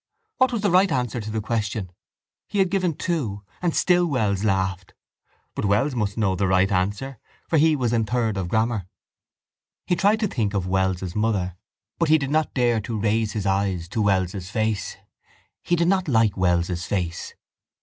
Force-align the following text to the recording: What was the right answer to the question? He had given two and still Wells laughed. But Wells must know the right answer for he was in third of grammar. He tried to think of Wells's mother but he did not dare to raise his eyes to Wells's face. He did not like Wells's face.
What 0.39 0.51
was 0.51 0.63
the 0.63 0.71
right 0.71 0.91
answer 0.91 1.21
to 1.21 1.29
the 1.29 1.41
question? 1.41 1.91
He 2.49 2.57
had 2.57 2.71
given 2.71 2.95
two 2.95 3.43
and 3.61 3.75
still 3.75 4.07
Wells 4.07 4.43
laughed. 4.43 4.95
But 5.53 5.65
Wells 5.65 5.93
must 5.93 6.17
know 6.17 6.35
the 6.35 6.47
right 6.47 6.71
answer 6.71 7.19
for 7.47 7.59
he 7.59 7.75
was 7.75 7.93
in 7.93 8.05
third 8.05 8.35
of 8.35 8.47
grammar. 8.47 8.87
He 9.85 9.95
tried 9.95 10.19
to 10.21 10.27
think 10.27 10.55
of 10.55 10.65
Wells's 10.65 11.15
mother 11.15 11.55
but 11.99 12.09
he 12.09 12.17
did 12.17 12.31
not 12.31 12.55
dare 12.55 12.81
to 12.81 12.99
raise 12.99 13.33
his 13.33 13.45
eyes 13.45 13.87
to 13.89 14.01
Wells's 14.01 14.49
face. 14.49 14.97
He 15.61 15.75
did 15.75 15.87
not 15.87 16.07
like 16.07 16.35
Wells's 16.35 16.85
face. 16.87 17.35